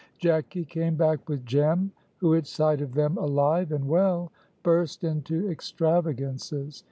Jacky 0.17 0.65
came 0.65 0.95
back 0.95 1.29
with 1.29 1.45
Jem, 1.45 1.91
who, 2.17 2.33
at 2.33 2.47
sight 2.47 2.81
of 2.81 2.95
them 2.95 3.19
alive 3.19 3.71
and 3.71 3.87
well, 3.87 4.31
burst 4.63 5.03
into 5.03 5.47
extravagances. 5.51 6.79